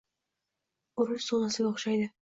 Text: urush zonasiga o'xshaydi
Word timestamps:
urush 1.03 1.29
zonasiga 1.29 1.73
o'xshaydi 1.75 2.15